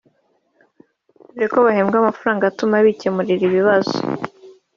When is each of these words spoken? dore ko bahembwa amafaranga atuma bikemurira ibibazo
dore 1.33 1.47
ko 1.53 1.57
bahembwa 1.65 1.95
amafaranga 1.99 2.43
atuma 2.47 2.75
bikemurira 2.85 3.43
ibibazo 3.49 3.95